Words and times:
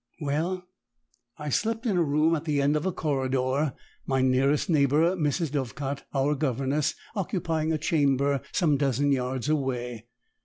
Well, 0.19 0.67
I 1.37 1.49
slept 1.49 1.85
in 1.85 1.95
a 1.95 2.01
room 2.01 2.35
at 2.35 2.45
the 2.45 2.59
end 2.59 2.75
of 2.75 2.87
a 2.87 2.91
corridor, 2.91 3.73
my 4.07 4.23
nearest 4.23 4.67
neighbour, 4.67 5.15
Miss 5.15 5.37
Dovecot 5.51 6.05
our 6.11 6.33
governess, 6.33 6.95
occupying 7.15 7.71
a 7.71 7.77
chamber 7.77 8.41
some 8.51 8.77
dozen 8.77 9.11
yards 9.11 9.47
away. 9.47 10.07